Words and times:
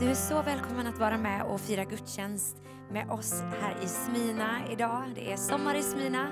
Du 0.00 0.10
är 0.10 0.14
så 0.14 0.42
välkommen 0.42 0.86
att 0.86 0.98
vara 0.98 1.18
med 1.18 1.42
och 1.42 1.60
fira 1.60 1.84
gudstjänst 1.84 2.56
med 2.90 3.10
oss 3.10 3.42
här 3.60 3.76
i 3.82 3.86
Smina 3.86 4.60
idag. 4.72 5.02
Det 5.14 5.32
är 5.32 5.36
sommar 5.36 5.74
i 5.74 5.82
Smina 5.82 6.28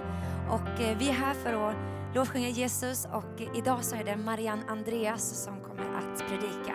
och 0.50 0.80
eh, 0.80 0.98
vi 0.98 1.08
är 1.08 1.12
här 1.12 1.34
för 1.34 1.68
att 1.68 1.76
lovsjunga 2.14 2.48
Jesus 2.48 3.06
och 3.12 3.56
idag 3.56 3.84
så 3.84 3.96
är 3.96 4.04
det 4.04 4.16
Marianne 4.16 4.62
Andreas 4.68 5.44
som 5.44 5.60
kommer 5.60 5.94
att 5.94 6.28
predika. 6.28 6.74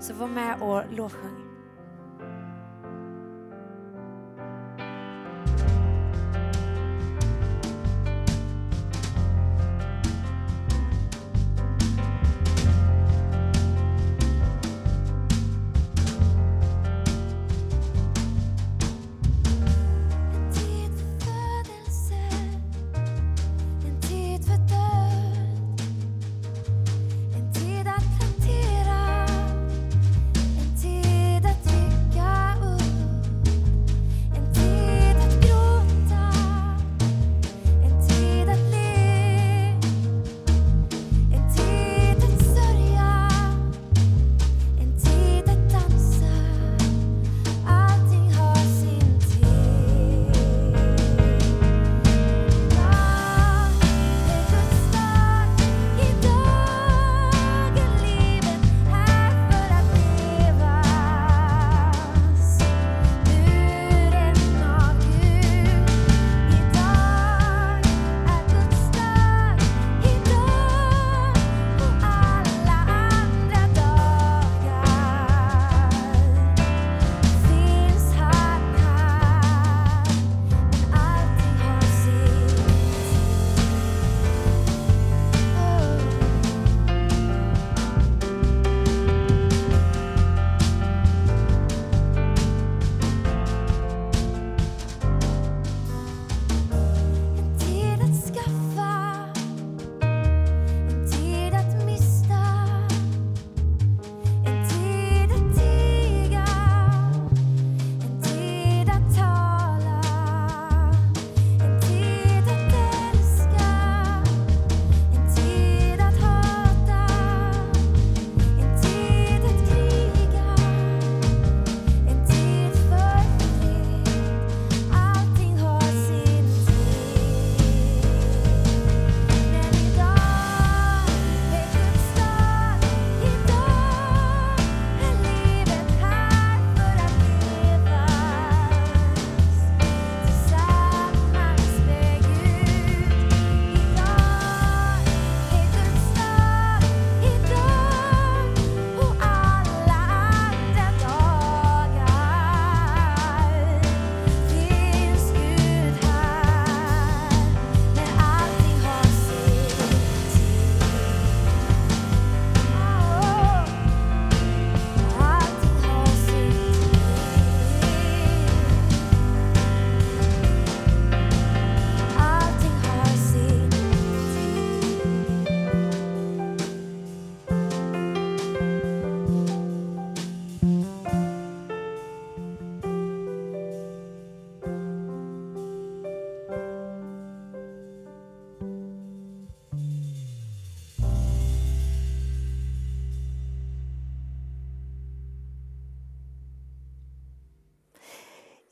Så 0.00 0.14
var 0.14 0.28
med 0.28 0.62
och 0.62 0.82
lovsjung. 0.92 1.49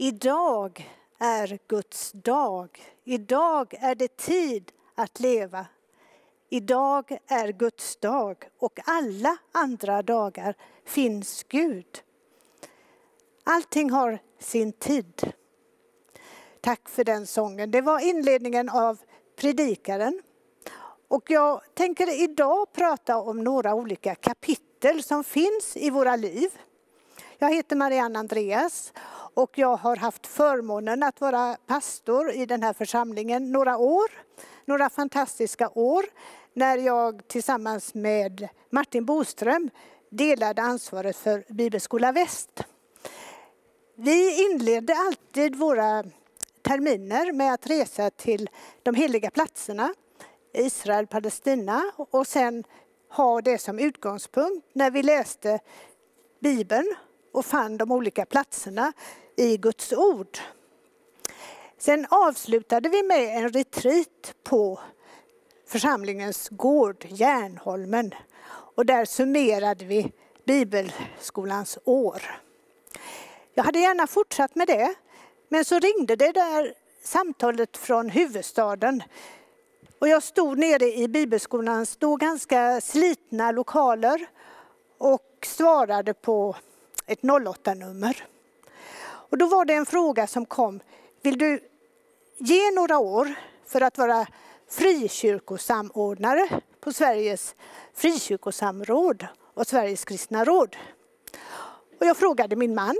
Idag 0.08 0.90
är 1.18 1.58
Guds 1.68 2.12
dag. 2.12 2.82
Idag 3.04 3.74
är 3.80 3.94
det 3.94 4.16
tid 4.16 4.72
att 4.94 5.20
leva. 5.20 5.66
Idag 6.48 7.18
är 7.26 7.48
Guds 7.52 7.96
dag 7.96 8.48
och 8.58 8.78
alla 8.84 9.36
andra 9.52 10.02
dagar 10.02 10.54
finns 10.84 11.44
Gud. 11.48 12.02
Allting 13.44 13.90
har 13.90 14.18
sin 14.38 14.72
tid. 14.72 15.32
Tack 16.60 16.88
för 16.88 17.04
den 17.04 17.26
sången. 17.26 17.70
Det 17.70 17.80
var 17.80 18.00
inledningen 18.00 18.68
av 18.68 18.98
Predikaren. 19.36 20.22
Och 21.08 21.30
jag 21.30 21.62
tänker 21.74 22.22
idag 22.22 22.72
prata 22.72 23.16
om 23.16 23.44
några 23.44 23.74
olika 23.74 24.14
kapitel 24.14 25.02
som 25.02 25.24
finns 25.24 25.76
i 25.76 25.90
våra 25.90 26.16
liv. 26.16 26.50
Jag 27.38 27.54
heter 27.54 27.76
Marianne 27.76 28.18
Andreas 28.18 28.92
och 29.38 29.58
jag 29.58 29.76
har 29.76 29.96
haft 29.96 30.26
förmånen 30.26 31.02
att 31.02 31.20
vara 31.20 31.56
pastor 31.66 32.32
i 32.32 32.46
den 32.46 32.62
här 32.62 32.72
församlingen 32.72 33.52
några 33.52 33.76
år. 33.76 34.10
Några 34.64 34.90
fantastiska 34.90 35.68
år 35.68 36.04
när 36.54 36.78
jag 36.78 37.28
tillsammans 37.28 37.94
med 37.94 38.48
Martin 38.70 39.04
Boström 39.04 39.70
delade 40.10 40.62
ansvaret 40.62 41.16
för 41.16 41.44
Bibelskola 41.48 42.12
Väst. 42.12 42.64
Vi 43.94 44.44
inledde 44.44 44.94
alltid 44.94 45.56
våra 45.56 46.04
terminer 46.62 47.32
med 47.32 47.54
att 47.54 47.66
resa 47.66 48.10
till 48.10 48.50
de 48.82 48.94
heliga 48.94 49.30
platserna, 49.30 49.94
Israel, 50.54 51.06
Palestina 51.06 51.92
och 51.96 52.26
sen 52.26 52.64
ha 53.08 53.40
det 53.40 53.58
som 53.58 53.78
utgångspunkt 53.78 54.66
när 54.72 54.90
vi 54.90 55.02
läste 55.02 55.58
Bibeln 56.40 56.94
och 57.38 57.46
fann 57.46 57.76
de 57.76 57.92
olika 57.92 58.26
platserna 58.26 58.92
i 59.36 59.56
Guds 59.56 59.92
ord. 59.92 60.38
Sen 61.78 62.06
avslutade 62.10 62.88
vi 62.88 63.02
med 63.02 63.36
en 63.36 63.48
retreat 63.48 64.34
på 64.42 64.80
församlingens 65.66 66.48
gård, 66.48 67.06
Järnholmen. 67.08 68.14
Och 68.48 68.86
där 68.86 69.04
summerade 69.04 69.84
vi 69.84 70.12
Bibelskolans 70.44 71.78
år. 71.84 72.22
Jag 73.54 73.64
hade 73.64 73.78
gärna 73.78 74.06
fortsatt 74.06 74.54
med 74.54 74.66
det, 74.66 74.94
men 75.48 75.64
så 75.64 75.78
ringde 75.78 76.16
det 76.16 76.32
där 76.32 76.74
samtalet 77.02 77.76
från 77.76 78.10
huvudstaden. 78.10 79.02
Och 79.98 80.08
jag 80.08 80.22
stod 80.22 80.58
nere 80.58 80.94
i 80.94 81.08
Bibelskolans 81.08 81.96
då 81.96 82.16
ganska 82.16 82.80
slitna 82.80 83.52
lokaler 83.52 84.26
och 84.98 85.46
svarade 85.46 86.14
på 86.14 86.56
ett 87.08 87.22
08-nummer. 87.22 88.26
Och 89.02 89.38
då 89.38 89.46
var 89.46 89.64
det 89.64 89.74
en 89.74 89.86
fråga 89.86 90.26
som 90.26 90.46
kom. 90.46 90.80
Vill 91.22 91.38
du 91.38 91.60
ge 92.38 92.70
några 92.70 92.98
år 92.98 93.34
för 93.66 93.80
att 93.80 93.98
vara 93.98 94.26
frikyrkosamordnare 94.68 96.60
på 96.80 96.92
Sveriges 96.92 97.54
frikyrkosamråd 97.94 99.26
och 99.54 99.66
Sveriges 99.66 100.04
kristna 100.04 100.44
råd? 100.44 100.76
Och 102.00 102.06
jag 102.06 102.16
frågade 102.16 102.56
min 102.56 102.74
man. 102.74 102.96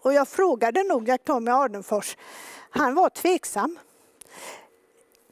Och 0.00 0.12
jag 0.12 0.28
frågade 0.28 0.82
nog 0.82 1.08
jak 1.08 1.24
Tommy 1.24 1.50
Adenfors. 1.50 2.16
Han 2.70 2.94
var 2.94 3.10
tveksam. 3.10 3.78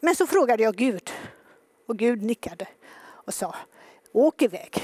Men 0.01 0.17
så 0.17 0.27
frågade 0.27 0.63
jag 0.63 0.77
Gud. 0.77 1.11
Och 1.87 1.97
Gud 1.99 2.23
nickade 2.23 2.69
och 3.01 3.35
sa, 3.35 3.55
åk 4.13 4.43
iväg. 4.43 4.83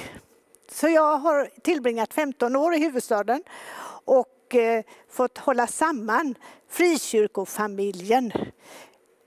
Så 0.74 0.88
jag 0.88 1.18
har 1.18 1.50
tillbringat 1.62 2.14
15 2.14 2.56
år 2.56 2.74
i 2.74 2.78
huvudstaden 2.78 3.42
och 4.04 4.54
eh, 4.54 4.84
fått 5.10 5.38
hålla 5.38 5.66
samman 5.66 6.34
frikyrkofamiljen 6.68 8.32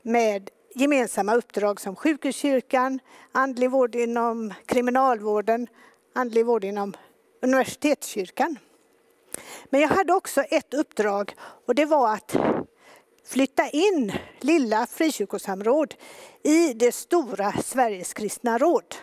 med 0.02 0.50
gemensamma 0.76 1.36
uppdrag 1.36 1.82
som 1.82 1.96
sjukhuskyrkan, 1.96 3.00
andlig 3.32 3.72
vård 3.72 3.96
inom 3.96 4.54
kriminalvården, 4.66 5.68
andlig 6.14 6.46
vård 6.46 6.64
inom 6.64 6.94
universitetskyrkan. 7.42 8.60
Men 9.70 9.82
jag 9.82 9.90
hade 9.90 10.14
också 10.14 10.42
ett 10.42 10.74
uppdrag 10.74 11.36
och 11.66 11.76
det 11.76 11.86
var 11.86 12.14
att 12.14 12.36
flytta 13.26 13.70
in 13.70 14.14
lilla 14.40 14.88
frikyrkosamråd 14.88 15.96
i 16.44 16.74
det 16.74 16.92
stora 16.92 17.52
Sveriges 17.52 18.14
kristna 18.14 18.58
råd. 18.58 18.96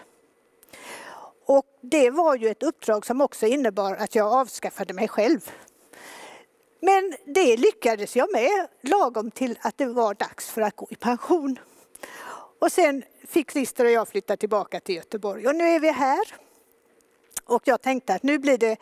Och 1.46 1.66
det 1.80 2.10
var 2.10 2.36
ju 2.36 2.48
ett 2.48 2.62
uppdrag 2.62 3.06
som 3.06 3.20
också 3.20 3.46
innebar 3.46 3.94
att 3.94 4.14
jag 4.14 4.32
avskaffade 4.32 4.94
mig 4.94 5.08
själv. 5.08 5.50
Men 6.80 7.14
det 7.26 7.56
lyckades 7.56 8.16
jag 8.16 8.32
med 8.32 8.68
lagom 8.80 9.30
till 9.30 9.58
att 9.60 9.78
det 9.78 9.86
var 9.86 10.14
dags 10.14 10.50
för 10.50 10.62
att 10.62 10.76
gå 10.76 10.86
i 10.90 10.96
pension. 10.96 11.58
Och 12.58 12.72
sen 12.72 13.02
fick 13.26 13.50
Christer 13.50 13.84
och 13.84 13.90
jag 13.90 14.08
flytta 14.08 14.36
tillbaka 14.36 14.80
till 14.80 14.94
Göteborg 14.94 15.46
och 15.46 15.54
nu 15.54 15.64
är 15.64 15.80
vi 15.80 15.90
här. 15.90 16.34
Och 17.44 17.62
jag 17.64 17.82
tänkte 17.82 18.14
att 18.14 18.22
nu 18.22 18.38
blir 18.38 18.58
det 18.58 18.76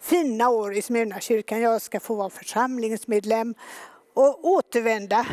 fina 0.00 0.48
år 0.48 0.74
i 0.74 0.82
Smyrnakyrkan. 0.82 1.60
Jag 1.60 1.82
ska 1.82 2.00
få 2.00 2.14
vara 2.14 2.30
församlingsmedlem 2.30 3.54
och 4.14 4.44
återvända 4.44 5.26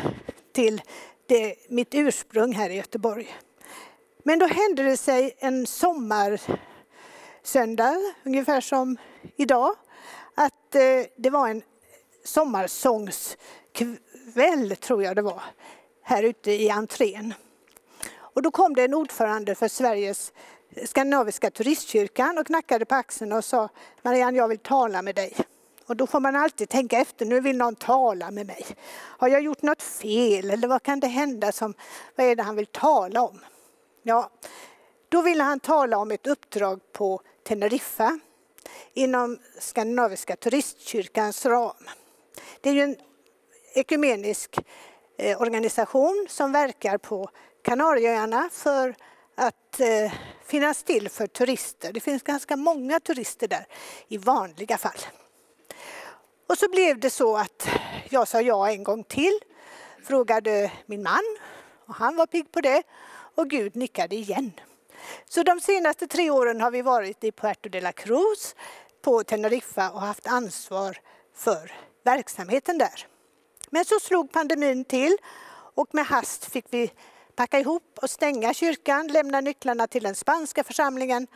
till 0.52 0.82
det, 1.26 1.54
mitt 1.68 1.94
ursprung 1.94 2.52
här 2.52 2.70
i 2.70 2.74
Göteborg. 2.74 3.34
Men 4.22 4.38
då 4.38 4.46
hände 4.46 4.82
det 4.82 4.96
sig 4.96 5.34
en 5.38 5.66
sommar 5.66 6.40
söndag, 7.46 7.96
ungefär 8.24 8.60
som 8.60 8.96
idag, 9.36 9.74
att 10.34 10.74
eh, 10.74 10.80
det 11.16 11.30
var 11.30 11.48
en 11.48 11.62
sommarsångskväll, 12.24 14.76
tror 14.80 15.02
jag 15.02 15.16
det 15.16 15.22
var, 15.22 15.42
här 16.02 16.22
ute 16.22 16.52
i 16.52 16.70
entrén. 16.70 17.34
Och 18.16 18.42
då 18.42 18.50
kom 18.50 18.74
det 18.74 18.84
en 18.84 18.94
ordförande 18.94 19.54
för 19.54 19.68
Sveriges 19.68 20.32
Skandinaviska 20.84 21.50
turistkyrkan 21.50 22.38
och 22.38 22.46
knackade 22.46 22.84
på 22.84 22.94
axeln 22.94 23.32
och 23.32 23.44
sa 23.44 23.68
Marianne, 24.02 24.36
jag 24.36 24.48
vill 24.48 24.58
tala 24.58 25.02
med 25.02 25.14
dig. 25.14 25.36
Och 25.86 25.96
då 25.96 26.06
får 26.06 26.20
man 26.20 26.36
alltid 26.36 26.68
tänka 26.68 26.98
efter, 26.98 27.26
nu 27.26 27.40
vill 27.40 27.56
någon 27.56 27.74
tala 27.74 28.30
med 28.30 28.46
mig. 28.46 28.66
Har 28.94 29.28
jag 29.28 29.40
gjort 29.40 29.62
något 29.62 29.82
fel 29.82 30.50
eller 30.50 30.68
vad 30.68 30.82
kan 30.82 31.00
det 31.00 31.06
hända 31.06 31.52
som, 31.52 31.74
vad 32.16 32.26
är 32.26 32.36
det 32.36 32.42
han 32.42 32.56
vill 32.56 32.66
tala 32.66 33.22
om? 33.22 33.40
Ja, 34.02 34.30
då 35.08 35.22
ville 35.22 35.42
han 35.42 35.60
tala 35.60 35.98
om 35.98 36.10
ett 36.10 36.26
uppdrag 36.26 36.80
på 36.92 37.20
Teneriffa 37.44 38.18
inom 38.94 39.38
Skandinaviska 39.58 40.36
turistkyrkans 40.36 41.46
ram. 41.46 41.88
Det 42.60 42.70
är 42.70 42.74
ju 42.74 42.80
en 42.80 42.96
ekumenisk 43.74 44.58
eh, 45.18 45.40
organisation 45.40 46.26
som 46.30 46.52
verkar 46.52 46.98
på 46.98 47.30
Kanarieöarna 47.62 48.48
för 48.52 48.94
att 49.34 49.80
eh, 49.80 50.12
finnas 50.44 50.82
till 50.82 51.08
för 51.08 51.26
turister. 51.26 51.92
Det 51.92 52.00
finns 52.00 52.22
ganska 52.22 52.56
många 52.56 53.00
turister 53.00 53.48
där 53.48 53.66
i 54.08 54.18
vanliga 54.18 54.78
fall. 54.78 54.98
Och 56.46 56.58
så 56.58 56.68
blev 56.68 57.00
det 57.00 57.10
så 57.10 57.36
att 57.36 57.68
jag 58.10 58.28
sa 58.28 58.40
ja 58.40 58.70
en 58.70 58.82
gång 58.82 59.04
till, 59.04 59.38
frågade 60.04 60.72
min 60.86 61.02
man 61.02 61.36
och 61.86 61.94
han 61.94 62.16
var 62.16 62.26
pigg 62.26 62.52
på 62.52 62.60
det 62.60 62.82
och 63.34 63.50
Gud 63.50 63.76
nickade 63.76 64.16
igen. 64.16 64.52
Så 65.28 65.42
de 65.42 65.60
senaste 65.60 66.06
tre 66.06 66.30
åren 66.30 66.60
har 66.60 66.70
vi 66.70 66.82
varit 66.82 67.24
i 67.24 67.32
Puerto 67.32 67.68
de 67.68 67.80
la 67.80 67.92
Cruz 67.92 68.54
på 69.02 69.24
Teneriffa 69.24 69.90
och 69.90 70.00
haft 70.00 70.26
ansvar 70.26 70.98
för 71.34 71.72
verksamheten 72.04 72.78
där. 72.78 73.06
Men 73.70 73.84
så 73.84 74.00
slog 74.00 74.32
pandemin 74.32 74.84
till 74.84 75.16
och 75.74 75.88
med 75.92 76.06
hast 76.06 76.44
fick 76.44 76.66
vi 76.70 76.92
packa 77.36 77.60
ihop 77.60 77.98
och 78.02 78.10
stänga 78.10 78.54
kyrkan, 78.54 79.06
lämna 79.06 79.40
nycklarna 79.40 79.86
till 79.86 80.02
den 80.02 80.14
spanska 80.14 80.64
församlingen 80.64 81.26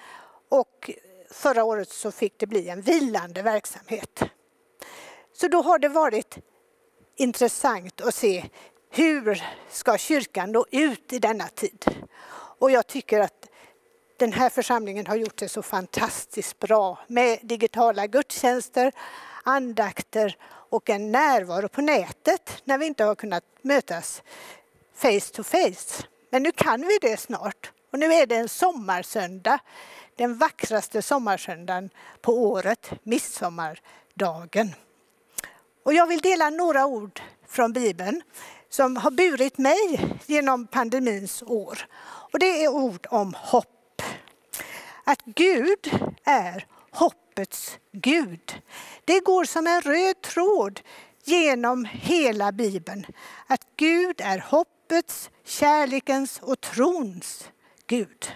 och 0.48 0.90
förra 1.30 1.64
året 1.64 1.90
så 1.90 2.12
fick 2.12 2.38
det 2.38 2.46
bli 2.46 2.68
en 2.68 2.82
vilande 2.82 3.42
verksamhet. 3.42 4.22
Så 5.32 5.48
då 5.48 5.62
har 5.62 5.78
det 5.78 5.88
varit 5.88 6.38
intressant 7.16 8.00
att 8.00 8.14
se 8.14 8.44
hur 8.90 9.42
ska 9.70 9.98
kyrkan 9.98 10.52
nå 10.52 10.66
ut 10.70 11.12
i 11.12 11.18
denna 11.18 11.48
tid? 11.48 12.06
Och 12.58 12.70
jag 12.70 12.87
tycker 12.87 13.20
att 13.20 13.46
den 14.18 14.32
här 14.32 14.50
församlingen 14.50 15.06
har 15.06 15.16
gjort 15.16 15.37
det 15.37 15.48
så 15.48 15.62
fantastiskt 15.62 16.58
bra 16.58 16.98
med 17.06 17.38
digitala 17.42 18.06
gudstjänster, 18.06 18.92
andakter 19.42 20.37
och 20.70 20.90
en 20.90 21.12
närvaro 21.12 21.68
på 21.68 21.80
nätet 21.80 22.62
när 22.64 22.78
vi 22.78 22.87
inte 22.87 23.04
har 23.04 23.14
kunnat 23.14 23.44
mötas 23.62 24.22
face 24.94 25.32
to 25.32 25.42
face. 25.42 26.04
Men 26.30 26.42
nu 26.42 26.52
kan 26.52 26.80
vi 26.80 26.98
det 27.00 27.16
snart. 27.16 27.72
Och 27.92 27.98
nu 27.98 28.06
är 28.06 28.26
det 28.26 28.37
en 28.37 28.48
sommarsöndag, 28.48 29.58
den 30.16 30.38
vackraste 30.38 31.02
sommarsöndagen 31.02 31.90
på 32.20 32.32
året, 32.32 32.90
midsommardagen. 33.02 34.75
Och 35.82 35.94
jag 35.94 36.06
vill 36.06 36.20
dela 36.20 36.50
några 36.50 36.87
ord 36.87 37.20
från 37.46 37.72
Bibeln 37.72 38.22
som 38.68 38.96
har 38.96 39.10
burit 39.10 39.58
mig 39.58 40.06
genom 40.26 40.66
pandemins 40.66 41.42
år. 41.42 41.87
Och 42.32 42.38
det 42.38 42.64
är 42.64 42.68
ord 42.68 43.06
om 43.10 43.34
hopp. 43.34 43.77
Att 45.09 45.25
Gud 45.25 46.12
är 46.25 46.67
hoppets 46.91 47.79
Gud. 47.93 48.62
Det 49.05 49.21
går 49.21 49.45
som 49.45 49.67
en 49.67 49.81
röd 49.81 50.23
tråd 50.23 50.81
genom 51.25 51.85
hela 51.85 52.53
Bibeln. 52.53 53.07
Att 53.47 53.67
Gud 53.77 54.21
är 54.21 54.38
hoppets, 54.38 55.31
kärlekens 55.45 56.38
och 56.43 56.61
trons 56.61 57.50
Gud. 57.87 58.33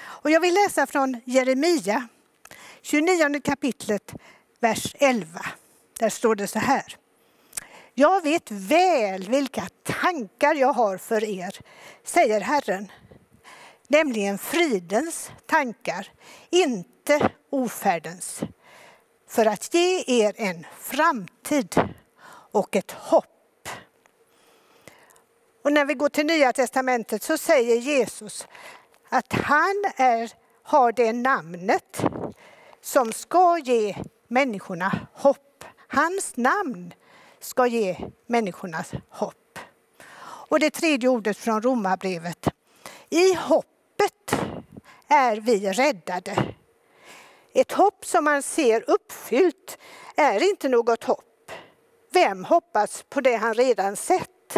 Och 0.00 0.30
jag 0.30 0.40
vill 0.40 0.54
läsa 0.54 0.86
från 0.86 1.20
Jeremia, 1.24 2.08
29 2.82 3.40
kapitlet, 3.44 4.14
vers 4.60 4.96
11. 4.98 5.46
Där 5.98 6.08
står 6.10 6.34
det 6.34 6.46
så 6.46 6.58
här. 6.58 6.96
Jag 7.94 8.22
vet 8.22 8.50
väl 8.50 9.28
vilka 9.28 9.68
tankar 9.82 10.54
jag 10.54 10.72
har 10.72 10.98
för 10.98 11.24
er, 11.24 11.60
säger 12.04 12.40
Herren. 12.40 12.92
Nämligen 13.92 14.38
fridens 14.38 15.30
tankar, 15.46 16.08
inte 16.50 17.30
ofärdens. 17.50 18.40
För 19.28 19.46
att 19.46 19.74
ge 19.74 20.04
er 20.06 20.34
en 20.36 20.66
framtid 20.78 21.80
och 22.52 22.76
ett 22.76 22.90
hopp. 22.90 23.68
Och 25.64 25.72
när 25.72 25.84
vi 25.84 25.94
går 25.94 26.08
till 26.08 26.26
Nya 26.26 26.52
Testamentet 26.52 27.22
så 27.22 27.38
säger 27.38 27.76
Jesus 27.76 28.46
att 29.08 29.32
han 29.32 29.84
är, 29.96 30.32
har 30.62 30.92
det 30.92 31.12
namnet 31.12 32.04
som 32.80 33.12
ska 33.12 33.58
ge 33.58 33.96
människorna 34.28 35.08
hopp. 35.12 35.64
Hans 35.88 36.36
namn 36.36 36.92
ska 37.40 37.66
ge 37.66 37.96
människorna 38.26 38.84
hopp. 39.08 39.58
Och 40.22 40.60
det 40.60 40.70
tredje 40.70 41.08
ordet 41.08 41.36
från 41.36 41.62
Romarbrevet. 41.62 42.48
I 43.08 43.34
hoppet 44.00 44.34
är 45.08 45.36
vi 45.36 45.72
räddade. 45.72 46.54
Ett 47.52 47.72
hopp 47.72 48.04
som 48.04 48.24
man 48.24 48.42
ser 48.42 48.90
uppfyllt 48.90 49.78
är 50.16 50.50
inte 50.50 50.68
något 50.68 51.04
hopp. 51.04 51.52
Vem 52.12 52.44
hoppas 52.44 53.04
på 53.08 53.20
det 53.20 53.36
han 53.36 53.54
redan 53.54 53.96
sett? 53.96 54.56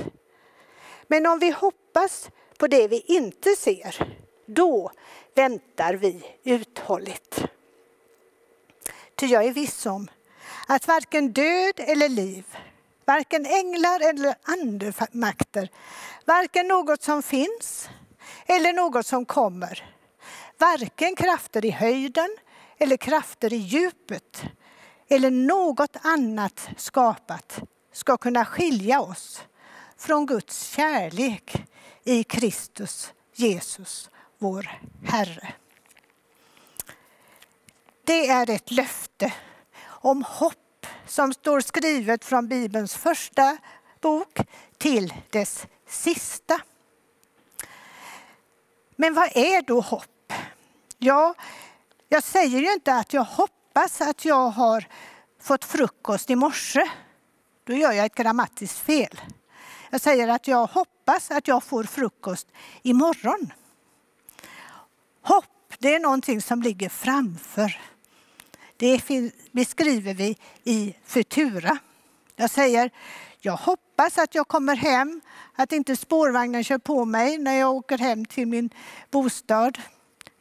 Men 1.06 1.26
om 1.26 1.38
vi 1.38 1.50
hoppas 1.50 2.30
på 2.58 2.66
det 2.66 2.88
vi 2.88 3.00
inte 3.00 3.56
ser, 3.56 4.18
då 4.46 4.90
väntar 5.34 5.94
vi 5.94 6.24
uthålligt. 6.44 7.44
Ty 9.14 9.26
jag 9.26 9.44
är 9.44 9.52
viss 9.52 9.86
om 9.86 10.08
att 10.68 10.88
varken 10.88 11.32
död 11.32 11.74
eller 11.76 12.08
liv, 12.08 12.44
varken 13.04 13.46
änglar 13.46 14.00
eller 14.00 14.34
andemakter, 14.42 15.68
varken 16.24 16.68
något 16.68 17.02
som 17.02 17.22
finns 17.22 17.88
eller 18.46 18.72
något 18.72 19.06
som 19.06 19.24
kommer, 19.24 19.94
varken 20.58 21.16
krafter 21.16 21.64
i 21.64 21.70
höjden 21.70 22.36
eller 22.78 22.96
krafter 22.96 23.52
i 23.52 23.56
djupet 23.56 24.42
eller 25.08 25.30
något 25.30 25.96
annat 26.02 26.68
skapat 26.76 27.60
ska 27.92 28.16
kunna 28.16 28.44
skilja 28.44 29.00
oss 29.00 29.42
från 29.96 30.26
Guds 30.26 30.62
kärlek 30.62 31.64
i 32.04 32.24
Kristus 32.24 33.12
Jesus, 33.34 34.10
vår 34.38 34.80
Herre. 35.04 35.52
Det 38.04 38.28
är 38.28 38.50
ett 38.50 38.70
löfte 38.70 39.32
om 39.84 40.24
hopp 40.28 40.86
som 41.06 41.32
står 41.32 41.60
skrivet 41.60 42.24
från 42.24 42.48
Bibelns 42.48 42.94
första 42.94 43.56
bok 44.00 44.38
till 44.78 45.14
dess 45.30 45.66
sista. 45.88 46.60
Men 49.02 49.14
vad 49.14 49.36
är 49.36 49.62
då 49.62 49.80
hopp? 49.80 50.32
Ja, 50.98 51.34
jag 52.08 52.22
säger 52.22 52.60
ju 52.60 52.72
inte 52.72 52.94
att 52.94 53.12
jag 53.12 53.24
hoppas 53.24 54.00
att 54.00 54.24
jag 54.24 54.48
har 54.48 54.88
fått 55.40 55.64
frukost 55.64 56.30
i 56.30 56.36
morse. 56.36 56.90
Då 57.64 57.72
gör 57.72 57.92
jag 57.92 58.06
ett 58.06 58.14
grammatiskt 58.14 58.78
fel. 58.78 59.20
Jag 59.90 60.00
säger 60.00 60.28
att 60.28 60.48
jag 60.48 60.66
hoppas 60.66 61.30
att 61.30 61.48
jag 61.48 61.64
får 61.64 61.84
frukost 61.84 62.48
imorgon. 62.82 63.52
Hopp, 65.22 65.74
det 65.78 65.94
är 65.94 66.00
någonting 66.00 66.42
som 66.42 66.62
ligger 66.62 66.88
framför. 66.88 67.80
Det 68.76 69.02
beskriver 69.52 70.14
vi 70.14 70.36
i 70.64 70.96
Futura. 71.04 71.78
Jag 72.36 72.50
säger, 72.50 72.90
jag 73.44 73.56
hoppas 73.56 74.18
att 74.18 74.34
jag 74.34 74.48
kommer 74.48 74.76
hem, 74.76 75.20
att 75.54 75.72
inte 75.72 75.96
spårvagnen 75.96 76.64
kör 76.64 76.78
på 76.78 77.04
mig 77.04 77.38
när 77.38 77.54
jag 77.54 77.74
åker 77.74 77.98
hem 77.98 78.24
till 78.24 78.48
min 78.48 78.70
bostad. 79.10 79.78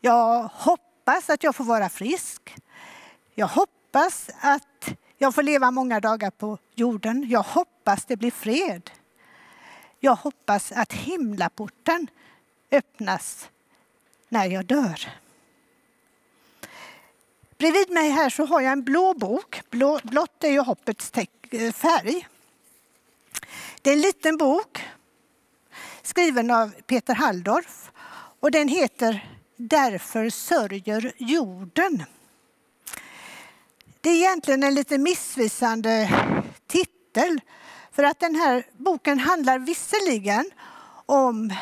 Jag 0.01 0.43
hoppas 0.43 1.29
att 1.29 1.43
jag 1.43 1.55
får 1.55 1.63
vara 1.63 1.89
frisk. 1.89 2.55
Jag 3.35 3.47
hoppas 3.47 4.29
att 4.41 4.89
jag 5.17 5.35
får 5.35 5.43
leva 5.43 5.71
många 5.71 5.99
dagar 5.99 6.31
på 6.31 6.57
jorden. 6.75 7.29
Jag 7.29 7.43
hoppas 7.43 8.05
det 8.05 8.15
blir 8.15 8.31
fred. 8.31 8.91
Jag 9.99 10.15
hoppas 10.15 10.71
att 10.71 10.93
himlaporten 10.93 12.07
öppnas 12.71 13.49
när 14.29 14.45
jag 14.45 14.65
dör. 14.65 15.09
Bredvid 17.57 17.89
mig 17.89 18.09
här 18.09 18.29
så 18.29 18.45
har 18.45 18.61
jag 18.61 18.71
en 18.71 18.83
blå 18.83 19.13
bok. 19.13 19.61
Blå, 19.69 19.99
blått 20.03 20.43
är 20.43 20.49
ju 20.49 20.59
hoppets 20.59 21.11
eh, 21.51 21.71
färg. 21.71 22.27
Det 23.81 23.89
är 23.89 23.93
en 23.93 24.01
liten 24.01 24.37
bok 24.37 24.83
skriven 26.01 26.51
av 26.51 26.69
Peter 26.69 27.13
Halldorf 27.15 27.91
och 28.39 28.51
den 28.51 28.67
heter 28.67 29.27
Därför 29.57 30.29
sörjer 30.29 31.13
jorden. 31.17 32.03
Det 34.01 34.09
är 34.09 34.15
egentligen 34.15 34.63
en 34.63 34.73
lite 34.73 34.97
missvisande 34.97 36.09
titel 36.67 37.41
för 37.91 38.03
att 38.03 38.19
den 38.19 38.35
här 38.35 38.63
boken 38.77 39.19
handlar 39.19 39.59
visserligen 39.59 40.51
om 41.05 41.53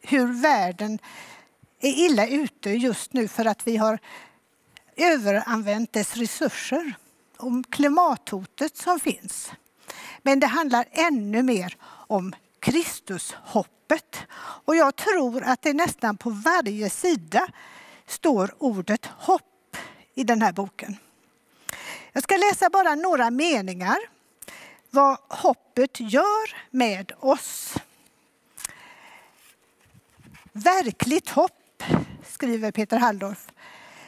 hur 0.00 0.42
världen 0.42 0.98
är 1.80 1.90
illa 1.90 2.26
ute 2.26 2.70
just 2.70 3.12
nu 3.12 3.28
för 3.28 3.44
att 3.44 3.66
vi 3.66 3.76
har 3.76 3.98
överanvänt 4.96 5.92
dess 5.92 6.16
resurser. 6.16 6.94
Om 7.36 7.64
klimathotet 7.64 8.76
som 8.76 9.00
finns. 9.00 9.50
Men 10.26 10.40
det 10.40 10.46
handlar 10.46 10.84
ännu 10.92 11.42
mer 11.42 11.76
om 11.86 12.34
Kristushoppet. 12.60 14.16
Och 14.36 14.76
jag 14.76 14.96
tror 14.96 15.42
att 15.42 15.62
det 15.62 15.72
nästan 15.72 16.16
på 16.16 16.30
varje 16.30 16.90
sida 16.90 17.46
står 18.06 18.54
ordet 18.58 19.06
hopp 19.06 19.76
i 20.14 20.24
den 20.24 20.42
här 20.42 20.52
boken. 20.52 20.96
Jag 22.12 22.22
ska 22.22 22.36
läsa 22.36 22.70
bara 22.70 22.94
några 22.94 23.30
meningar 23.30 23.98
vad 24.90 25.18
hoppet 25.28 26.00
gör 26.00 26.56
med 26.70 27.12
oss. 27.20 27.74
Verkligt 30.52 31.28
hopp, 31.28 31.82
skriver 32.26 32.70
Peter 32.72 32.98
Halldorf, 32.98 33.46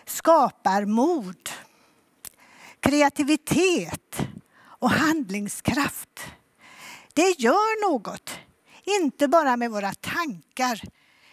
skapar 0.04 0.84
mod, 0.84 1.50
kreativitet 2.80 4.05
och 4.86 4.92
handlingskraft. 4.92 6.20
Det 7.14 7.40
gör 7.40 7.90
något, 7.90 8.38
inte 8.84 9.28
bara 9.28 9.56
med 9.56 9.70
våra 9.70 9.92
tankar 9.92 10.82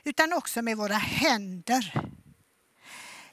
utan 0.04 0.34
också 0.34 0.62
med 0.62 0.78
våra 0.78 0.96
händer. 0.96 2.02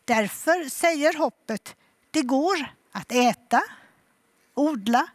Därför 0.04 0.68
säger 0.68 1.18
hoppet, 1.18 1.76
det 2.10 2.22
går 2.22 2.74
att 2.92 3.12
äta, 3.12 3.62
odla, 4.54 5.08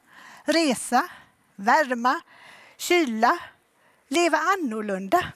resa, 0.46 1.10
värma, 1.56 2.22
kyla, 2.78 3.40
leva 4.08 4.38
annorlunda. 4.38 5.32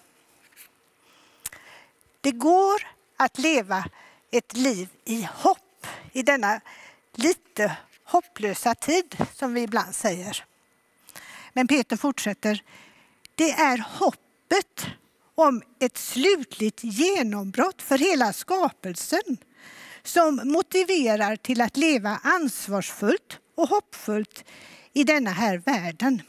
Det 2.21 2.31
går 2.31 2.87
att 3.17 3.37
leva 3.37 3.85
ett 4.31 4.53
liv 4.53 4.89
i 5.05 5.27
hopp 5.33 5.87
i 6.11 6.21
denna 6.21 6.61
lite 7.13 7.77
hopplösa 8.09 8.75
tid 8.75 9.17
som 9.35 9.53
vi 9.53 9.61
ibland 9.61 9.95
säger. 9.95 10.45
Men 11.53 11.67
Peter 11.67 11.97
fortsätter. 11.97 12.63
Det 13.35 13.51
är 13.51 13.77
hoppet 13.99 14.85
om 15.35 15.61
ett 15.79 15.97
slutligt 15.97 16.83
genombrott 16.83 17.81
för 17.81 17.97
hela 17.97 18.33
skapelsen 18.33 19.37
som 20.03 20.41
motiverar 20.43 21.35
till 21.35 21.61
att 21.61 21.77
leva 21.77 22.19
ansvarsfullt 22.23 23.39
och 23.55 23.69
hoppfullt 23.69 24.43
i 24.93 25.03
denna 25.03 25.31
här 25.31 25.57
världen. 25.57 26.21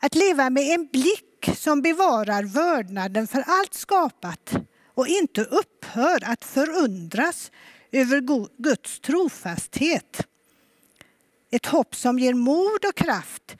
Att 0.00 0.14
leva 0.14 0.50
med 0.50 0.74
en 0.74 0.86
blick 0.86 1.50
som 1.56 1.82
bevarar 1.82 2.42
vördnaden 2.42 3.26
för 3.26 3.44
allt 3.46 3.74
skapat 3.74 4.54
och 4.94 5.08
inte 5.08 5.44
upphör 5.44 6.24
att 6.24 6.44
förundras 6.44 7.50
över 7.92 8.20
Guds 8.62 9.00
trofasthet. 9.00 10.26
Ett 11.50 11.66
hopp 11.66 11.94
som 11.94 12.18
ger 12.18 12.34
mod 12.34 12.84
och 12.88 12.94
kraft 12.94 13.56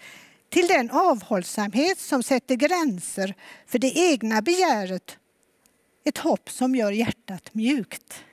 till 0.48 0.66
den 0.66 0.90
avhållsamhet 0.90 1.98
som 1.98 2.22
sätter 2.22 2.54
gränser 2.54 3.34
för 3.66 3.78
det 3.78 3.98
egna 3.98 4.42
begäret. 4.42 5.18
Ett 6.04 6.18
hopp 6.18 6.50
som 6.50 6.74
gör 6.74 6.92
hjärtat 6.92 7.54
mjukt. 7.54 8.24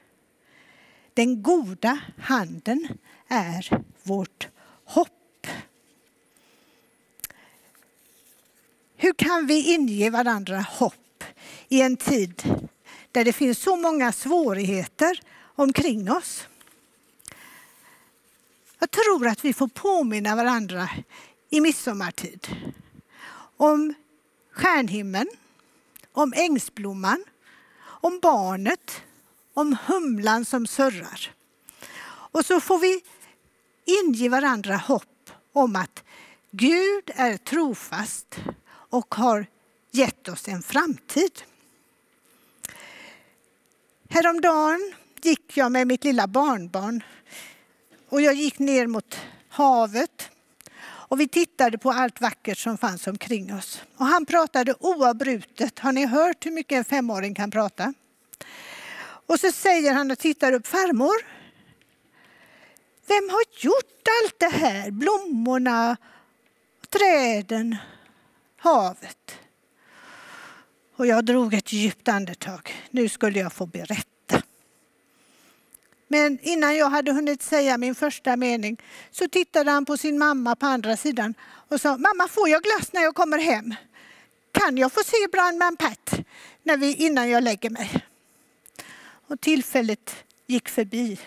Den 1.14 1.44
goda 1.44 2.00
handen 2.18 2.88
är 3.28 3.84
vårt 4.04 4.48
hopp. 4.86 5.48
Hur 8.98 9.14
kan 9.14 9.48
vi 9.48 9.74
inge 9.74 10.10
varandra 10.10 10.60
hopp 10.60 11.24
i 11.68 11.82
en 11.82 11.98
tid 11.98 12.44
där 13.12 13.26
det 13.26 13.34
finns 13.34 13.60
så 13.60 13.76
många 13.76 14.12
svårigheter 14.12 15.20
omkring 15.56 16.12
oss? 16.12 16.48
Jag 18.80 18.92
tror 18.92 19.28
att 19.28 19.46
vi 19.46 19.54
får 19.54 19.68
påminna 19.68 20.36
varandra 20.36 20.90
i 21.50 21.62
midsommartid 21.62 22.48
om 23.58 23.94
stjärnhimlen, 24.52 25.28
om 26.12 26.34
ängsblomman, 26.36 27.24
om 27.84 28.20
barnet, 28.20 29.02
om 29.54 29.78
humlan 29.86 30.46
som 30.46 30.68
surrar. 30.68 31.32
Och 32.06 32.46
så 32.46 32.62
får 32.62 32.80
vi 32.80 33.02
inge 33.86 34.30
varandra 34.30 34.76
hopp 34.76 35.30
om 35.54 35.76
att 35.76 36.04
Gud 36.52 37.12
är 37.16 37.38
trofast 37.38 38.40
och 38.68 39.16
har 39.16 39.46
gett 39.92 40.30
oss 40.30 40.48
en 40.48 40.64
framtid. 40.64 41.42
Häromdagen 44.10 44.94
gick 45.26 45.58
jag 45.58 45.72
med 45.72 45.88
mitt 45.88 46.04
lilla 46.04 46.28
barnbarn 46.28 47.04
och 48.10 48.22
jag 48.22 48.34
gick 48.34 48.60
ner 48.60 48.88
mot 48.88 49.18
havet 49.50 50.30
och 50.86 51.20
vi 51.20 51.28
tittade 51.28 51.78
på 51.78 51.92
allt 51.92 52.22
vackert 52.22 52.58
som 52.58 52.78
fanns 52.78 53.08
omkring 53.08 53.54
oss. 53.54 53.82
Och 53.98 54.06
han 54.06 54.26
pratade 54.26 54.76
oavbrutet. 54.80 55.80
Har 55.80 55.92
ni 55.92 56.06
hört 56.06 56.46
hur 56.46 56.52
mycket 56.52 56.78
en 56.78 56.86
femåring 56.86 57.36
kan 57.36 57.52
prata? 57.52 57.94
Och 59.28 59.40
så 59.40 59.52
säger 59.52 59.94
han 59.94 60.12
och 60.12 60.20
tittar 60.20 60.54
upp, 60.54 60.68
farmor, 60.68 61.26
vem 63.08 63.30
har 63.30 63.44
gjort 63.60 64.08
allt 64.24 64.40
det 64.40 64.66
här? 64.66 64.92
Blommorna, 64.92 65.98
träden, 66.90 67.78
havet. 68.58 69.38
Och 70.96 71.08
jag 71.08 71.26
drog 71.26 71.54
ett 71.54 71.74
djupt 71.74 72.08
andetag. 72.08 72.86
Nu 72.92 73.10
skulle 73.10 73.40
jag 73.40 73.54
få 73.54 73.66
berätta. 73.66 74.13
Men 76.14 76.40
innan 76.42 76.76
jag 76.76 76.90
hade 76.90 77.12
hunnit 77.12 77.42
säga 77.44 77.78
min 77.78 77.96
första 77.96 78.36
mening 78.36 78.78
så 79.12 79.28
tittade 79.28 79.72
han 79.72 79.86
på 79.86 79.98
sin 79.98 80.18
mamma 80.18 80.56
på 80.56 80.66
andra 80.66 80.98
sidan 80.98 81.34
och 81.68 81.82
sa, 81.82 81.98
mamma 81.98 82.28
får 82.28 82.50
jag 82.50 82.64
glass 82.64 82.94
när 82.94 83.02
jag 83.02 83.16
kommer 83.16 83.38
hem? 83.38 83.76
Kan 84.52 84.78
jag 84.78 84.92
få 84.92 85.04
se 85.04 85.28
Brandman 85.32 85.78
Pat 85.78 86.14
när 86.64 86.78
vi, 86.78 86.96
innan 86.96 87.30
jag 87.30 87.44
lägger 87.44 87.70
mig? 87.70 87.92
Och 89.28 89.42
tillfället 89.42 90.16
gick 90.48 90.70
förbi. 90.70 91.20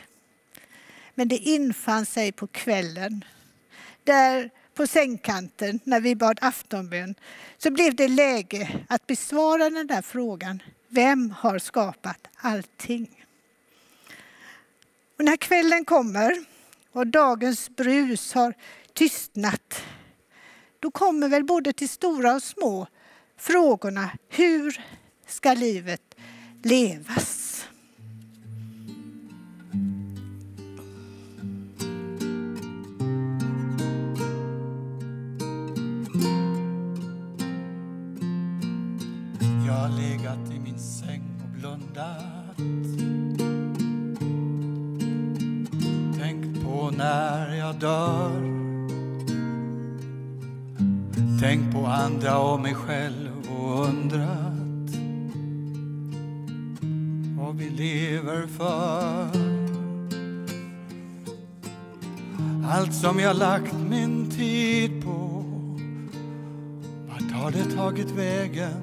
Men 1.14 1.28
det 1.28 1.36
infann 1.36 2.06
sig 2.06 2.32
på 2.32 2.46
kvällen. 2.46 3.24
Där 4.04 4.50
på 4.74 4.86
sängkanten 4.86 5.80
när 5.84 6.00
vi 6.00 6.16
bad 6.16 6.38
aftonbön 6.42 7.14
så 7.58 7.70
blev 7.70 7.94
det 7.94 8.08
läge 8.08 8.84
att 8.88 9.06
besvara 9.06 9.70
den 9.70 9.86
där 9.86 10.02
frågan. 10.02 10.62
Vem 10.88 11.30
har 11.30 11.58
skapat 11.58 12.28
allting? 12.36 13.25
Och 15.18 15.24
när 15.24 15.36
kvällen 15.36 15.84
kommer 15.84 16.44
och 16.92 17.06
dagens 17.06 17.70
brus 17.70 18.32
har 18.34 18.54
tystnat 18.92 19.82
då 20.80 20.90
kommer 20.90 21.28
väl 21.28 21.44
både 21.44 21.72
till 21.72 21.88
stora 21.88 22.34
och 22.34 22.42
små 22.42 22.86
frågorna 23.38 24.10
hur 24.28 24.80
ska 25.26 25.54
livet 25.54 26.14
levas? 26.62 27.55
Jag 47.66 47.74
dör 47.74 48.30
Tänkt 51.40 51.74
på 51.74 51.86
andra 51.86 52.38
och 52.38 52.60
mig 52.60 52.74
själv 52.74 53.30
och 53.50 53.84
undrat 53.88 54.90
vad 57.38 57.56
vi 57.56 57.70
lever 57.70 58.46
för 58.46 59.28
Allt 62.70 62.94
som 62.94 63.18
jag 63.18 63.36
lagt 63.36 63.74
min 63.90 64.30
tid 64.30 65.04
på 65.04 65.44
vart 67.08 67.32
har 67.32 67.50
det 67.50 67.76
tagit 67.76 68.10
vägen? 68.10 68.82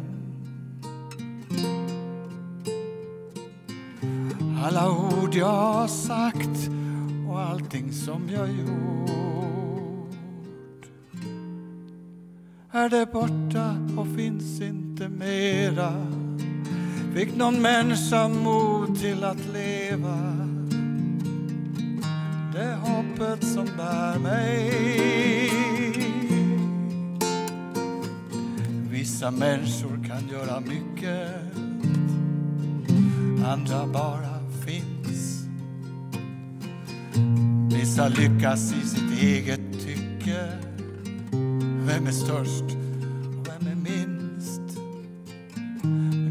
Alla 4.63 4.91
ord 4.91 5.35
jag 5.35 5.89
sagt 5.89 6.69
och 7.33 7.41
allting 7.41 7.91
som 7.91 8.29
jag 8.29 8.49
gjort. 8.49 8.85
Är 12.71 12.89
det 12.89 13.05
borta 13.05 13.75
och 13.97 14.07
finns 14.15 14.61
inte 14.61 15.09
mera? 15.09 16.07
Fick 17.13 17.35
någon 17.35 17.61
människa 17.61 18.27
mod 18.27 18.99
till 18.99 19.23
att 19.23 19.47
leva? 19.53 20.17
Det 22.53 22.63
är 22.63 22.75
hoppet 22.75 23.43
som 23.47 23.65
bär 23.77 24.19
mig. 24.19 24.71
Vissa 28.89 29.31
människor 29.31 30.07
kan 30.07 30.27
göra 30.27 30.59
mycket 30.59 31.43
andra 33.45 33.87
bara 33.87 34.32
Vissa 37.93 38.07
lyckas 38.07 38.73
i 38.73 38.87
sitt 38.87 39.21
eget 39.21 39.73
tycke. 39.85 40.47
Vem 41.85 42.07
är 42.07 42.11
störst 42.11 42.63
och 43.37 43.47
vem 43.47 43.67
är 43.71 43.75
minst? 43.75 44.61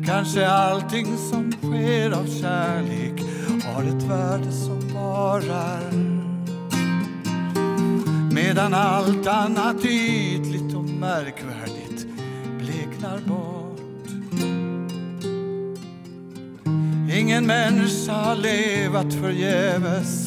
Kanske 0.07 0.48
allting 0.48 1.07
som 1.31 1.53
sker 1.53 2.11
av 2.11 2.27
kärlek 2.40 3.22
har 3.64 3.83
ett 3.83 4.03
värde 4.03 4.53
som 4.53 4.94
varar. 4.94 5.92
Medan 8.33 8.75
allt 8.75 9.27
annat 9.27 9.85
ytligt 9.85 10.75
och 10.75 10.85
märkvärdigt 10.85 12.07
bleknar 12.59 13.18
bort. 13.27 14.09
Ingen 17.18 17.46
människa 17.46 18.12
har 18.12 18.37
levat 18.37 19.14
förgäves 19.14 20.22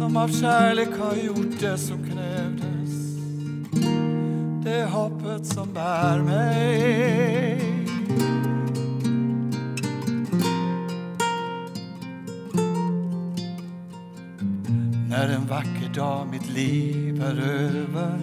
som 0.00 0.16
av 0.16 0.28
kärlek 0.28 0.88
har 0.98 1.16
gjort 1.16 1.60
det 1.60 1.78
som 1.78 1.98
krävdes. 2.04 2.90
Det 4.64 4.70
är 4.70 4.86
hoppet 4.86 5.46
som 5.46 5.72
bär 5.72 6.18
mig. 6.18 7.60
När 15.08 15.28
en 15.28 15.46
vacker 15.46 15.94
dag 15.94 16.26
mitt 16.30 16.48
liv 16.48 17.22
är 17.22 17.40
över 17.40 18.20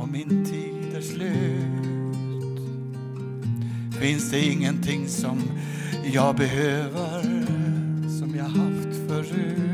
och 0.00 0.08
min 0.08 0.44
tid 0.44 0.96
är 0.96 1.00
slut 1.00 1.92
finns 4.00 4.30
det 4.30 4.40
ingenting 4.40 5.08
som 5.08 5.42
jag 6.12 6.36
behöver 6.36 7.22
som 8.18 8.34
jag 8.36 8.44
haft 8.44 9.08
förut. 9.08 9.71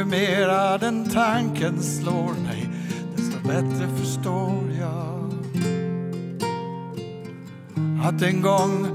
Ju 0.00 0.06
mera 0.06 0.78
den 0.78 1.04
tanken 1.04 1.82
slår 1.82 2.34
mig 2.44 2.68
desto 3.16 3.48
bättre 3.48 3.88
förstår 3.96 4.62
jag 4.80 5.30
att 8.04 8.22
en 8.22 8.42
gång 8.42 8.86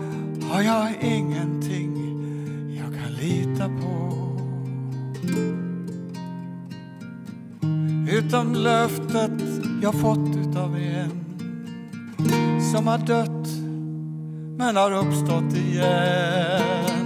har 0.52 0.62
jag 0.62 0.94
ingenting 1.02 1.94
jag 2.78 3.02
kan 3.04 3.14
lita 3.14 3.66
på 3.66 4.12
utom 8.12 8.54
löftet 8.56 9.44
jag 9.82 9.94
fått 9.94 10.36
utav 10.48 10.78
en 10.78 11.26
som 12.74 12.88
har 12.88 12.98
dött 12.98 13.48
men 14.58 14.76
har 14.76 14.92
uppstått 14.92 15.58
igen. 15.58 17.06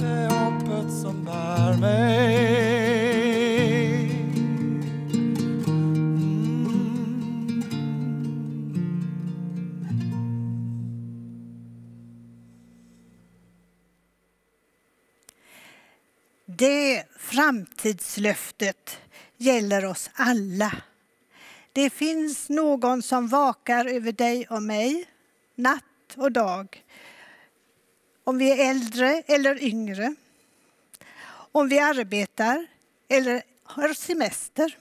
Det 0.00 0.06
är 0.06 0.44
hoppet 0.44 0.92
som 0.92 1.24
bär 1.24 1.80
mig. 1.80 2.55
Framtidslöftet 17.46 18.98
gäller 19.36 19.84
oss 19.84 20.10
alla. 20.14 20.72
Det 21.72 21.90
finns 21.90 22.48
någon 22.48 23.02
som 23.02 23.28
vakar 23.28 23.86
över 23.86 24.12
dig 24.12 24.46
och 24.50 24.62
mig 24.62 25.08
natt 25.54 26.16
och 26.16 26.32
dag. 26.32 26.84
Om 28.24 28.38
vi 28.38 28.50
är 28.50 28.70
äldre 28.70 29.22
eller 29.26 29.62
yngre. 29.62 30.14
Om 31.28 31.68
vi 31.68 31.78
arbetar 31.78 32.66
eller 33.08 33.42
har 33.62 33.94
semester. 33.94 34.78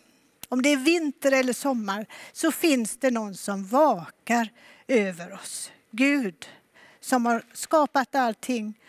Om 0.50 0.62
det 0.62 0.70
är 0.70 0.78
vinter 0.78 1.32
eller 1.32 1.54
sommar 1.54 2.06
så 2.34 2.52
finns 2.52 2.98
det 2.98 3.12
någon 3.12 3.36
som 3.36 3.66
vakar 3.66 4.50
över 4.88 5.34
oss. 5.34 5.72
Gud 5.92 6.50
som 7.00 7.26
har 7.26 7.44
skapat 7.54 8.16
allting 8.16 8.80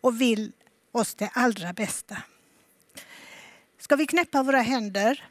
och 0.00 0.20
vill 0.20 0.52
oss 0.92 1.14
det 1.14 1.30
allra 1.34 1.72
bästa. 1.72 2.16
Ska 3.82 3.96
vi 3.96 4.06
knäppa 4.06 4.42
våra 4.42 4.60
händer 4.60 5.28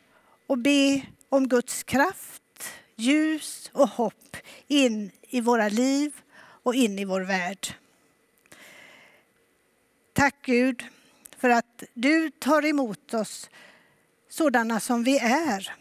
och 0.48 0.58
be 0.58 1.02
om 1.30 1.48
Guds 1.48 1.84
kraft, 1.84 2.74
ljus 2.96 3.72
och 3.74 3.90
hopp 3.90 4.38
in 4.68 5.12
i 5.22 5.42
våra 5.42 5.70
liv 5.70 6.22
och 6.64 6.76
in 6.76 7.00
i 7.00 7.06
vår 7.06 7.22
värld. 7.22 7.68
Tack 10.14 10.36
Gud 10.42 10.86
för 11.38 11.50
att 11.50 11.84
du 11.94 12.32
tar 12.32 12.66
emot 12.66 13.14
oss 13.14 13.50
sådana 14.30 14.80
som 14.80 15.04
vi 15.04 15.18
är. 15.20 15.76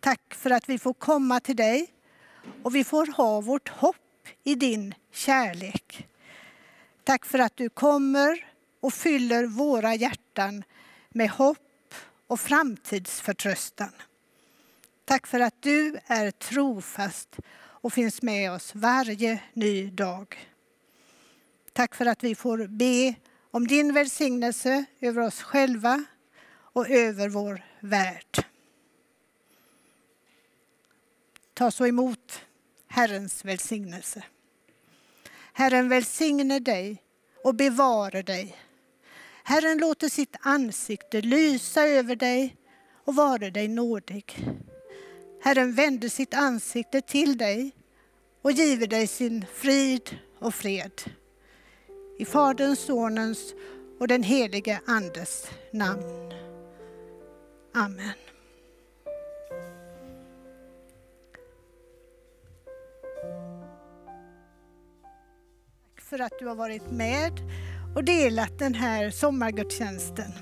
Tack 0.00 0.34
för 0.34 0.50
att 0.50 0.68
vi 0.68 0.78
får 0.78 0.94
komma 0.94 1.40
till 1.40 1.56
dig 1.56 1.86
och 2.62 2.74
vi 2.74 2.84
får 2.84 3.06
ha 3.16 3.40
vårt 3.40 3.68
hopp 3.68 4.28
i 4.44 4.54
din 4.54 4.94
kärlek. 5.12 6.08
Tack 7.04 7.24
för 7.24 7.38
att 7.38 7.56
du 7.56 7.68
kommer 7.68 8.46
och 8.80 8.94
fyller 8.94 9.46
våra 9.46 9.94
hjärtan 9.94 10.64
med 11.08 11.30
hopp 11.30 11.58
och 12.28 12.40
framtidsförtröstan. 12.40 13.92
Tack 15.04 15.26
för 15.26 15.40
att 15.40 15.62
du 15.62 15.98
är 16.06 16.30
trofast 16.30 17.36
och 17.56 17.92
finns 17.92 18.22
med 18.22 18.52
oss 18.52 18.74
varje 18.74 19.42
ny 19.52 19.90
dag. 19.90 20.48
Tack 21.72 21.94
för 21.94 22.06
att 22.06 22.24
vi 22.24 22.34
får 22.34 22.66
be 22.66 23.14
om 23.50 23.66
din 23.66 23.94
välsignelse 23.94 24.84
över 25.00 25.22
oss 25.22 25.42
själva 25.42 26.04
och 26.50 26.88
över 26.90 27.28
vår 27.28 27.64
värld. 27.80 28.44
Ta 31.54 31.70
så 31.70 31.86
emot 31.86 32.40
Herrens 32.88 33.44
välsignelse. 33.44 34.22
Herren 35.52 35.88
välsigne 35.88 36.58
dig 36.58 37.02
och 37.44 37.54
bevara 37.54 38.22
dig. 38.22 38.56
Herren 39.48 39.78
låter 39.78 40.08
sitt 40.08 40.36
ansikte 40.40 41.20
lysa 41.20 41.86
över 41.86 42.16
dig 42.16 42.56
och 43.04 43.14
vare 43.14 43.50
dig 43.50 43.68
nådig. 43.68 44.36
Herren 45.42 45.74
vänder 45.74 46.08
sitt 46.08 46.34
ansikte 46.34 47.00
till 47.00 47.38
dig 47.38 47.70
och 48.42 48.52
giver 48.52 48.86
dig 48.86 49.06
sin 49.06 49.46
frid 49.54 50.18
och 50.38 50.54
fred. 50.54 50.92
I 52.18 52.24
Faderns, 52.24 52.80
Sonens 52.80 53.54
och 54.00 54.08
den 54.08 54.22
helige 54.22 54.80
Andes 54.86 55.46
namn. 55.72 56.32
Amen. 57.74 58.12
Tack 65.94 66.04
för 66.04 66.18
att 66.18 66.38
du 66.38 66.46
har 66.46 66.54
varit 66.54 66.90
med 66.90 67.32
och 67.98 68.04
delat 68.04 68.58
den 68.58 68.74
här 68.74 69.10
sommargudstjänsten. 69.10 70.32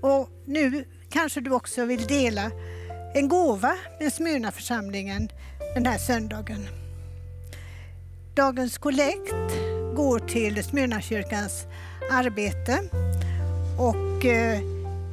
Och 0.00 0.28
nu 0.46 0.84
kanske 1.08 1.40
du 1.40 1.50
också 1.50 1.84
vill 1.84 2.06
dela 2.06 2.50
en 3.14 3.28
gåva 3.28 3.76
med 4.00 4.12
Smyrnaförsamlingen 4.12 5.28
den 5.74 5.86
här 5.86 5.98
söndagen. 5.98 6.68
Dagens 8.34 8.78
kollekt 8.78 9.34
går 9.96 10.18
till 10.18 10.64
Smyrnakyrkans 10.64 11.66
arbete 12.10 12.78
och 13.78 14.26
eh, 14.26 14.60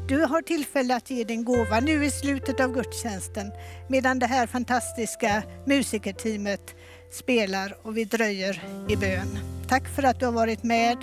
du 0.07 0.25
har 0.25 0.41
tillfälle 0.41 0.95
att 0.95 1.09
ge 1.09 1.23
din 1.23 1.45
gåva 1.45 1.79
nu 1.79 2.05
i 2.05 2.11
slutet 2.11 2.59
av 2.59 2.73
gudstjänsten 2.73 3.51
medan 3.87 4.19
det 4.19 4.27
här 4.27 4.47
fantastiska 4.47 5.43
musikerteamet 5.65 6.75
spelar 7.11 7.77
och 7.81 7.97
vi 7.97 8.05
dröjer 8.05 8.63
i 8.89 8.95
bön. 8.95 9.60
Tack 9.71 9.87
för 9.87 10.03
att 10.03 10.19
du 10.19 10.25
har 10.25 10.33
varit 10.33 10.63
med 10.63 10.97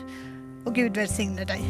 och 0.64 0.74
Gud 0.74 0.96
välsigne 0.96 1.44
dig. 1.44 1.61